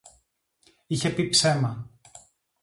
Είχε 0.87 1.09
πει 1.09 1.29
ψέμα 1.29 1.89